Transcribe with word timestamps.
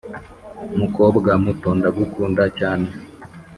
"mukobwa 0.79 1.31
muto, 1.43 1.69
ndagukunda 1.77 2.43
cyane. 2.59 2.87